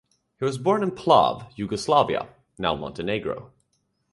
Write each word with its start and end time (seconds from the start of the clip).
He 0.39 0.45
was 0.45 0.57
born 0.57 0.81
in 0.81 0.89
Plav, 0.93 1.51
Yugoslavia, 1.55 2.27
now 2.57 2.73
Montenegro. 2.73 3.51